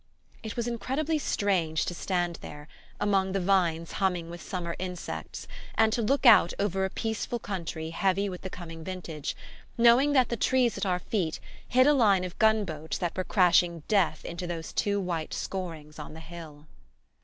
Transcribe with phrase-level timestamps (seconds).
[0.41, 2.67] It was incredibly strange to stand there,
[2.99, 7.91] among the vines humming with summer insects, and to look out over a peaceful country
[7.91, 9.35] heavy with the coming vintage,
[9.77, 13.23] knowing that the trees at our feet hid a line of gun boats that were
[13.23, 16.65] crashing death into those two white scorings on the hill.